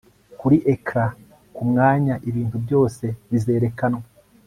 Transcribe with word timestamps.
Kuri 0.39 0.57
ecran 0.73 1.11
kumwanya 1.55 2.15
ibintu 2.29 2.57
byose 2.65 3.05
bizerekanwa 3.29 4.03